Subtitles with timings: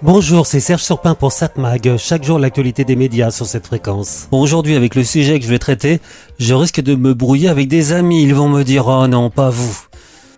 [0.00, 1.96] Bonjour, c'est Serge Surpin pour SatMag.
[1.96, 4.28] Chaque jour, l'actualité des médias sur cette fréquence.
[4.30, 6.00] Bon, aujourd'hui, avec le sujet que je vais traiter,
[6.38, 8.22] je risque de me brouiller avec des amis.
[8.22, 9.76] Ils vont me dire, oh non, pas vous.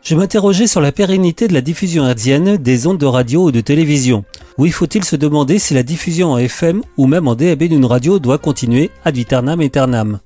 [0.02, 3.60] Je m'interrogeais sur la pérennité de la diffusion hertzienne des ondes de radio ou de
[3.60, 4.24] télévision.
[4.56, 8.18] Oui, faut-il se demander si la diffusion en FM ou même en DAB d'une radio
[8.18, 10.20] doit continuer ad vitam aeternam?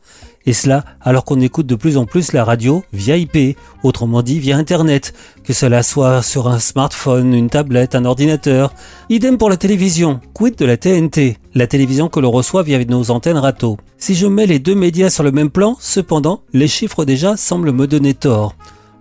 [0.46, 4.38] Et cela alors qu'on écoute de plus en plus la radio via IP, autrement dit
[4.38, 8.75] via Internet, que cela soit sur un smartphone, une tablette, un ordinateur.
[9.08, 10.20] Idem pour la télévision.
[10.34, 13.79] Quid de la TNT, la télévision que l'on reçoit via nos antennes râteaux.
[13.99, 17.72] Si je mets les deux médias sur le même plan, cependant, les chiffres déjà semblent
[17.72, 18.54] me donner tort.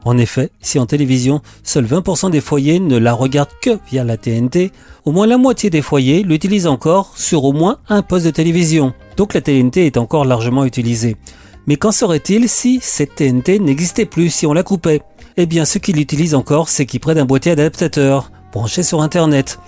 [0.05, 4.17] En effet, si en télévision, seuls 20% des foyers ne la regardent que via la
[4.17, 4.71] TNT,
[5.05, 8.93] au moins la moitié des foyers l'utilisent encore sur au moins un poste de télévision.
[9.17, 11.17] Donc la TNT est encore largement utilisée.
[11.67, 15.01] Mais qu'en serait-il si cette TNT n'existait plus, si on la coupait?
[15.37, 19.59] Eh bien, ceux qui l'utilisent encore, c'est qui près d'un boîtier adaptateur, branché sur Internet.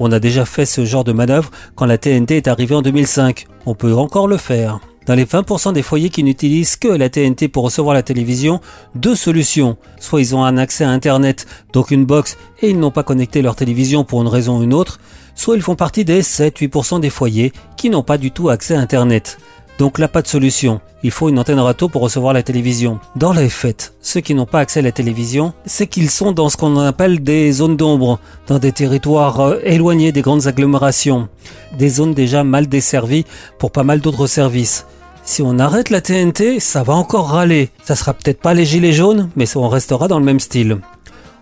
[0.00, 3.46] On a déjà fait ce genre de manœuvre quand la TNT est arrivée en 2005.
[3.66, 4.80] On peut encore le faire.
[5.06, 8.60] Dans les 20% des foyers qui n'utilisent que la TNT pour recevoir la télévision,
[8.94, 9.76] deux solutions.
[10.00, 13.42] Soit ils ont un accès à Internet, donc une box, et ils n'ont pas connecté
[13.42, 14.98] leur télévision pour une raison ou une autre,
[15.34, 18.80] soit ils font partie des 7-8% des foyers qui n'ont pas du tout accès à
[18.80, 19.38] Internet.
[19.78, 20.80] Donc là, pas de solution.
[21.02, 23.00] Il faut une antenne râteau pour recevoir la télévision.
[23.16, 26.48] Dans les faits, ceux qui n'ont pas accès à la télévision, c'est qu'ils sont dans
[26.48, 31.28] ce qu'on appelle des zones d'ombre, dans des territoires euh, éloignés des grandes agglomérations,
[31.76, 33.26] des zones déjà mal desservies
[33.58, 34.86] pour pas mal d'autres services.
[35.24, 37.70] Si on arrête la TNT, ça va encore râler.
[37.82, 40.78] Ça sera peut-être pas les gilets jaunes, mais on restera dans le même style.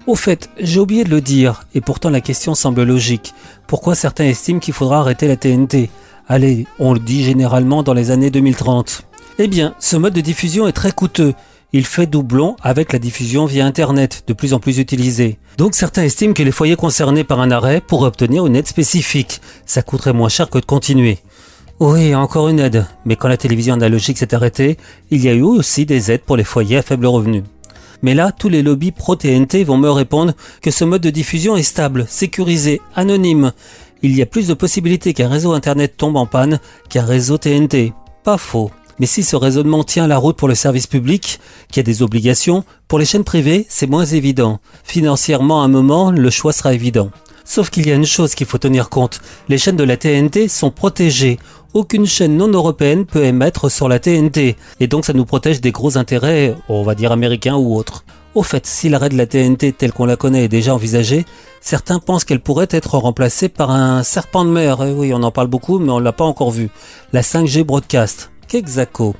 [0.07, 3.35] Au fait, j'ai oublié de le dire, et pourtant la question semble logique.
[3.69, 5.91] Pourquoi certains estiment qu'il faudra arrêter la TNT
[6.29, 9.03] Allez, on le dit généralement dans les années 2030.
[9.39, 11.35] Eh bien, ce mode de diffusion est très coûteux.
[11.73, 15.39] Il fait doublon avec la diffusion via Internet, de plus en plus utilisée.
[15.57, 19.41] Donc certains estiment que les foyers concernés par un arrêt pourraient obtenir une aide spécifique.
[19.67, 21.19] Ça coûterait moins cher que de continuer.
[21.79, 22.87] Oui, encore une aide.
[23.05, 24.77] Mais quand la télévision analogique s'est arrêtée,
[25.11, 27.43] il y a eu aussi des aides pour les foyers à faible revenu.
[28.03, 31.63] Mais là, tous les lobbies pro-TNT vont me répondre que ce mode de diffusion est
[31.63, 33.53] stable, sécurisé, anonyme.
[34.03, 36.59] Il y a plus de possibilités qu'un réseau Internet tombe en panne
[36.89, 37.93] qu'un réseau TNT.
[38.25, 38.71] Pas faux.
[38.99, 41.41] Mais si ce raisonnement tient la route pour le service public,
[41.71, 44.61] qui a des obligations, pour les chaînes privées, c'est moins évident.
[44.85, 47.11] Financièrement, à un moment, le choix sera évident.
[47.45, 49.21] Sauf qu'il y a une chose qu'il faut tenir compte.
[49.49, 51.39] Les chaînes de la TNT sont protégées.
[51.75, 54.57] Aucune chaîne non européenne peut émettre sur la TNT.
[54.79, 58.05] Et donc ça nous protège des gros intérêts, on va dire américains ou autres.
[58.35, 61.25] Au fait, si l'arrêt de la TNT telle qu'on la connaît est déjà envisagé,
[61.63, 64.85] certains pensent qu'elle pourrait être remplacée par un serpent de mer.
[64.87, 66.69] Eh oui, on en parle beaucoup, mais on l'a pas encore vu.
[67.15, 68.31] La 5G Broadcast.
[68.49, 69.15] Qu'exaco.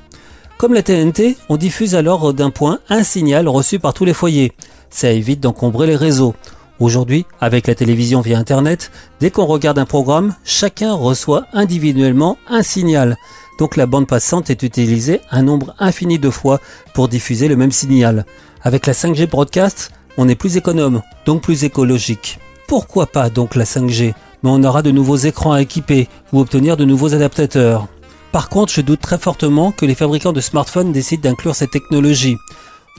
[0.59, 4.51] Comme la TNT, on diffuse alors d'un point un signal reçu par tous les foyers.
[4.91, 6.35] Ça évite d'encombrer les réseaux.
[6.83, 12.61] Aujourd'hui, avec la télévision via Internet, dès qu'on regarde un programme, chacun reçoit individuellement un
[12.61, 13.15] signal.
[13.57, 16.59] Donc la bande passante est utilisée un nombre infini de fois
[16.93, 18.25] pour diffuser le même signal.
[18.63, 22.37] Avec la 5G broadcast, on est plus économe, donc plus écologique.
[22.67, 24.13] Pourquoi pas donc la 5G
[24.43, 27.87] Mais on aura de nouveaux écrans à équiper ou obtenir de nouveaux adaptateurs.
[28.33, 32.35] Par contre, je doute très fortement que les fabricants de smartphones décident d'inclure cette technologie.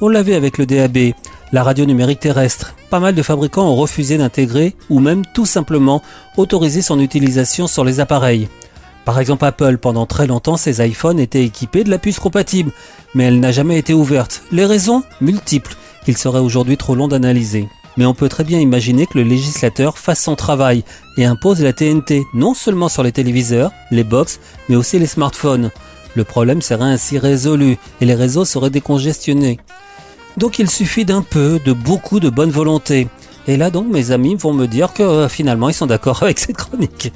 [0.01, 1.13] On l'a vu avec le DAB,
[1.55, 2.75] la radio numérique terrestre.
[2.91, 6.03] Pas mal de fabricants ont refusé d'intégrer ou même tout simplement
[6.37, 8.49] autoriser son utilisation sur les appareils.
[9.05, 12.73] Par exemple, Apple, pendant très longtemps, ses iPhones étaient équipés de la puce compatible,
[13.15, 14.43] mais elle n'a jamais été ouverte.
[14.51, 17.69] Les raisons Multiples, qu'il serait aujourd'hui trop long d'analyser.
[17.97, 20.83] Mais on peut très bien imaginer que le législateur fasse son travail
[21.17, 25.71] et impose la TNT non seulement sur les téléviseurs, les box, mais aussi les smartphones.
[26.17, 29.61] Le problème serait ainsi résolu et les réseaux seraient décongestionnés.
[30.37, 33.09] Donc il suffit d'un peu, de beaucoup de bonne volonté.
[33.47, 36.39] Et là donc mes amis vont me dire que euh, finalement ils sont d'accord avec
[36.39, 37.13] cette chronique.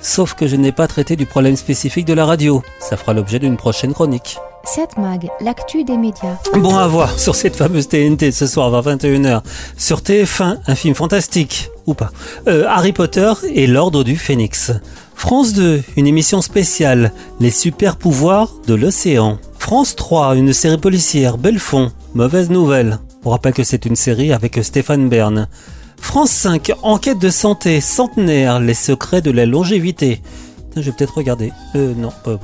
[0.00, 2.62] Sauf que je n'ai pas traité du problème spécifique de la radio.
[2.80, 4.36] Ça fera l'objet d'une prochaine chronique.
[4.64, 6.36] 7 Mag, l'actu des médias.
[6.54, 9.42] Bon à voir sur cette fameuse TNT ce soir à 21h.
[9.76, 12.10] Sur TF1, un film fantastique, ou pas.
[12.46, 14.72] Euh, Harry Potter et l'Ordre du Phénix.
[15.14, 19.38] France 2, une émission spéciale, Les super pouvoirs de l'océan.
[19.62, 22.98] France 3, une série policière, Belfond, mauvaise nouvelle.
[23.24, 25.46] On rappelle que c'est une série avec Stéphane Bern.
[25.96, 30.20] France 5, enquête de santé, centenaire, les secrets de la longévité.
[30.74, 31.52] Je vais peut-être regarder.
[31.76, 32.36] Euh, non, euh,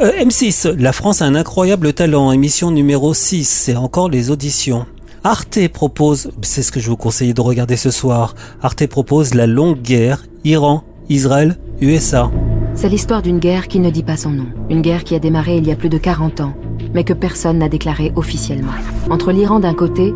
[0.00, 4.84] euh, M6, la France a un incroyable talent, émission numéro 6, c'est encore les auditions.
[5.24, 9.46] Arte propose, c'est ce que je vous conseille de regarder ce soir, Arte propose la
[9.46, 12.30] longue guerre, Iran, Israël, USA.
[12.74, 14.48] C'est l'histoire d'une guerre qui ne dit pas son nom.
[14.68, 16.52] Une guerre qui a démarré il y a plus de 40 ans,
[16.96, 18.72] mais que personne n'a déclaré officiellement.
[19.10, 20.14] Entre l'Iran d'un côté,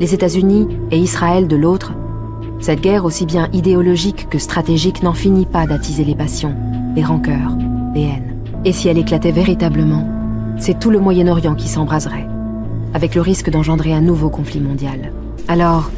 [0.00, 1.92] les États-Unis et Israël de l'autre,
[2.60, 6.54] Cette guerre, aussi bien idéologique que stratégique, n'en finit pas d'attiser les passions,
[6.96, 7.58] les rancœurs,
[7.94, 8.36] les haines.
[8.64, 10.08] Et si elle éclatait véritablement,
[10.56, 12.26] c'est tout le Moyen-Orient qui s'embraserait,
[12.94, 15.12] avec le risque d'engendrer un nouveau conflit mondial.
[15.46, 15.90] Alors,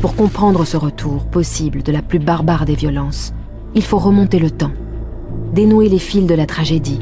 [0.00, 3.34] pour comprendre ce retour possible de la plus barbare des violences,
[3.74, 4.72] il faut remonter le temps,
[5.52, 7.00] dénouer les fils de la tragédie,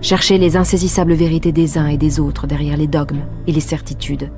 [0.00, 4.30] chercher les insaisissables vérités des uns et des autres derrière les dogmes et les certitudes,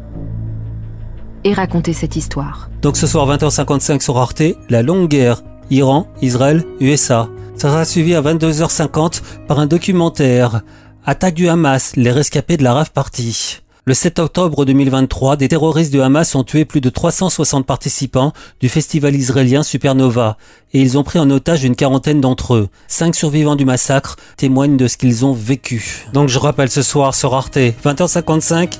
[1.45, 2.71] et raconter cette histoire.
[2.83, 7.29] Donc ce soir 20h55 sur Arte, la longue guerre, Iran, Israël, USA.
[7.57, 10.63] Ça sera suivi à 22h50 par un documentaire,
[11.05, 13.63] Attaque du Hamas, les rescapés de la rave party.
[13.87, 18.69] Le 7 octobre 2023, des terroristes de Hamas ont tué plus de 360 participants du
[18.69, 20.37] festival israélien Supernova
[20.75, 22.69] et ils ont pris en otage une quarantaine d'entre eux.
[22.89, 26.07] Cinq survivants du massacre témoignent de ce qu'ils ont vécu.
[26.13, 28.75] Donc je rappelle ce soir sur Arte, 20h55,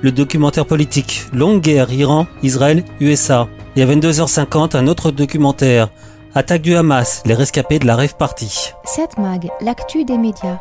[0.00, 3.48] le documentaire politique Longue guerre Iran, Israël, USA.
[3.76, 5.90] Et à 22h50, un autre documentaire
[6.34, 8.72] Attaque du Hamas, les rescapés de la rêve party.
[8.84, 10.58] 7 Mag, l'actu des médias.